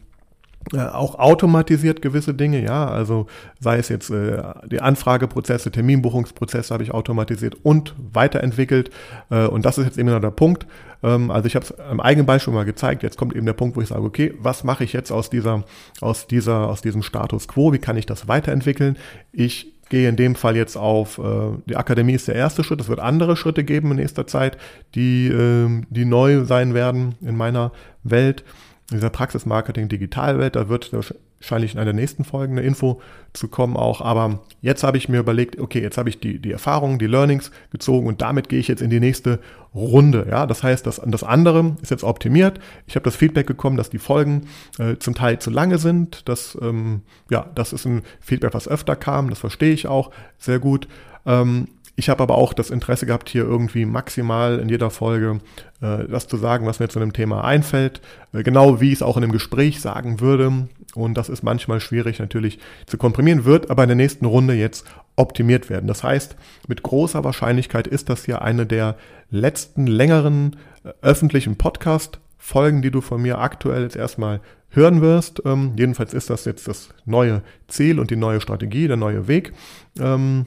[0.72, 3.26] äh, auch automatisiert gewisse Dinge, ja, also
[3.60, 8.90] sei es jetzt äh, die Anfrageprozesse, Terminbuchungsprozesse habe ich automatisiert und weiterentwickelt.
[9.30, 10.66] Äh, und das ist jetzt eben der Punkt.
[11.02, 13.76] Ähm, also ich habe es am eigenen Beispiel mal gezeigt, jetzt kommt eben der Punkt,
[13.76, 15.64] wo ich sage, okay, was mache ich jetzt aus dieser,
[16.00, 18.96] aus dieser, aus diesem Status quo, wie kann ich das weiterentwickeln?
[19.32, 21.22] Ich gehe in dem Fall jetzt auf, äh,
[21.66, 24.56] die Akademie ist der erste Schritt, es wird andere Schritte geben in nächster Zeit,
[24.94, 27.70] die, äh, die neu sein werden in meiner
[28.02, 28.44] Welt
[28.90, 33.00] in dieser Praxismarketing-Digitalwelt, da wird wahrscheinlich in einer nächsten Folgen eine Info
[33.32, 34.02] zu kommen auch.
[34.02, 37.50] Aber jetzt habe ich mir überlegt, okay, jetzt habe ich die, die Erfahrungen, die Learnings
[37.70, 39.40] gezogen und damit gehe ich jetzt in die nächste
[39.74, 40.26] Runde.
[40.30, 42.60] Ja, das heißt, das, das andere ist jetzt optimiert.
[42.86, 46.28] Ich habe das Feedback bekommen, dass die Folgen äh, zum Teil zu lange sind.
[46.28, 49.30] Das, ähm, ja, das ist ein Feedback, was öfter kam.
[49.30, 50.88] Das verstehe ich auch sehr gut.
[51.24, 55.40] Ähm, ich habe aber auch das Interesse gehabt, hier irgendwie maximal in jeder Folge
[55.80, 58.00] äh, das zu sagen, was mir zu einem Thema einfällt.
[58.32, 60.68] Äh, genau wie ich es auch in einem Gespräch sagen würde.
[60.94, 64.86] Und das ist manchmal schwierig natürlich zu komprimieren, wird aber in der nächsten Runde jetzt
[65.16, 65.86] optimiert werden.
[65.86, 68.96] Das heißt, mit großer Wahrscheinlichkeit ist das hier eine der
[69.30, 75.42] letzten längeren äh, öffentlichen Podcast-Folgen, die du von mir aktuell jetzt erstmal hören wirst.
[75.44, 79.52] Ähm, jedenfalls ist das jetzt das neue Ziel und die neue Strategie, der neue Weg.
[80.00, 80.46] Ähm,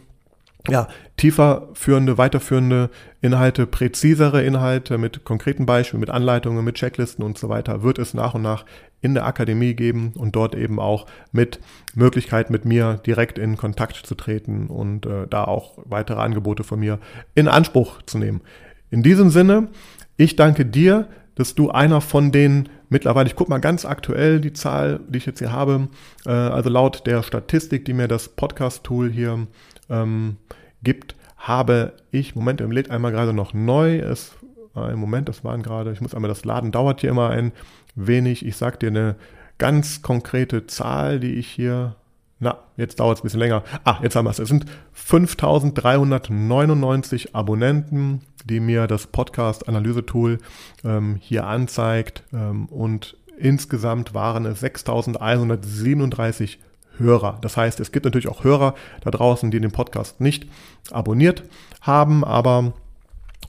[0.70, 2.90] ja, tiefer führende, weiterführende
[3.22, 8.14] Inhalte, präzisere Inhalte mit konkreten Beispielen, mit Anleitungen, mit Checklisten und so weiter wird es
[8.14, 8.66] nach und nach
[9.02, 11.60] in der Akademie geben und dort eben auch mit
[11.94, 16.80] Möglichkeit mit mir direkt in Kontakt zu treten und äh, da auch weitere Angebote von
[16.80, 17.00] mir
[17.36, 18.42] in Anspruch zu nehmen.
[18.90, 19.70] In diesem Sinne,
[20.18, 24.54] ich danke dir, dass du einer von den mittlerweile, ich gucke mal ganz aktuell die
[24.54, 25.90] Zahl, die ich jetzt hier habe,
[26.26, 29.48] äh, also laut der Statistik, die mir das Podcast-Tool hier
[29.90, 30.38] ähm,
[30.84, 34.36] gibt, habe ich, Moment, im lädt einmal gerade noch neu, es,
[34.76, 37.52] äh, im Moment, das waren gerade, ich muss einmal, das Laden dauert hier immer ein
[37.96, 39.16] wenig, ich sage dir eine
[39.58, 41.96] ganz konkrete Zahl, die ich hier
[42.40, 43.64] na, jetzt dauert es ein bisschen länger.
[43.84, 44.38] Ah, jetzt haben wir es.
[44.38, 50.38] Es sind 5399 Abonnenten, die mir das Podcast-Analyse-Tool
[50.84, 52.22] ähm, hier anzeigt.
[52.32, 56.60] Ähm, und insgesamt waren es 6137
[57.00, 57.38] Hörer.
[57.42, 60.48] Das heißt, es gibt natürlich auch Hörer da draußen, die den Podcast nicht
[60.92, 61.44] abonniert
[61.82, 62.74] haben, aber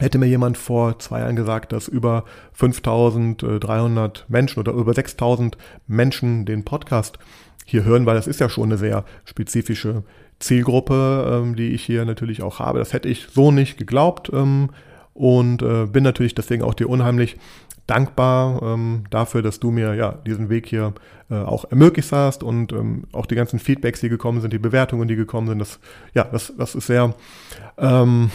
[0.00, 6.44] Hätte mir jemand vor zwei Jahren gesagt, dass über 5300 Menschen oder über 6000 Menschen
[6.44, 7.18] den Podcast
[7.64, 10.04] hier hören, weil das ist ja schon eine sehr spezifische
[10.38, 12.78] Zielgruppe, ähm, die ich hier natürlich auch habe.
[12.78, 14.70] Das hätte ich so nicht geglaubt ähm,
[15.14, 17.36] und äh, bin natürlich deswegen auch dir unheimlich
[17.88, 20.92] dankbar ähm, dafür, dass du mir ja diesen Weg hier
[21.30, 25.08] äh, auch ermöglicht hast und ähm, auch die ganzen Feedbacks, die gekommen sind, die Bewertungen,
[25.08, 25.58] die gekommen sind.
[25.58, 25.80] Das,
[26.14, 27.14] ja, das, das ist sehr
[27.78, 28.30] ähm,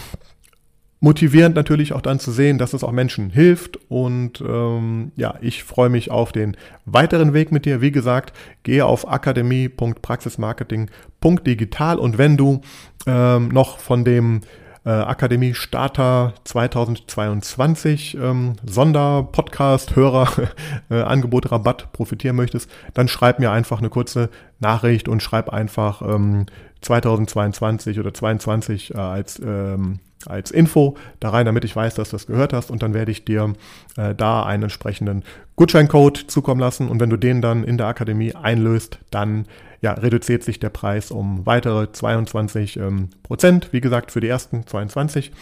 [1.00, 3.78] motivierend natürlich auch dann zu sehen, dass es auch Menschen hilft.
[3.90, 7.80] Und ähm, ja, ich freue mich auf den weiteren Weg mit dir.
[7.82, 8.34] Wie gesagt,
[8.64, 12.62] gehe auf akademie.praxismarketing.digital und wenn du
[13.06, 14.42] ähm, noch von dem
[14.86, 20.30] äh, Akademie Starter 2022 ähm, Sonderpodcast Hörer
[20.90, 24.30] äh, Angebot Rabatt profitieren möchtest, dann schreib mir einfach eine kurze
[24.60, 26.46] Nachricht und schreib einfach ähm,
[26.82, 32.16] 2022 oder 22 äh, als ähm, als Info da rein, damit ich weiß, dass du
[32.16, 32.72] das gehört hast.
[32.72, 33.54] Und dann werde ich dir
[33.98, 35.24] äh, da einen entsprechenden
[35.56, 36.88] Gutscheincode zukommen lassen.
[36.88, 39.46] Und wenn du den dann in der Akademie einlöst, dann
[39.84, 43.74] ja, reduziert sich der Preis um weitere 22 ähm, Prozent.
[43.74, 45.34] Wie gesagt, für die ersten 22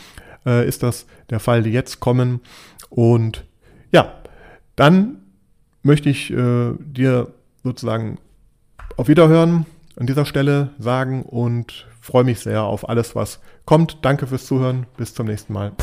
[0.47, 2.41] äh, ist das der Fall, die jetzt kommen.
[2.89, 3.45] Und
[3.91, 4.11] ja,
[4.75, 5.17] dann
[5.83, 7.27] möchte ich äh, dir
[7.63, 8.17] sozusagen
[8.97, 13.99] auf Wiederhören an dieser Stelle sagen und freue mich sehr auf alles, was kommt.
[14.01, 14.87] Danke fürs Zuhören.
[14.97, 15.73] Bis zum nächsten Mal.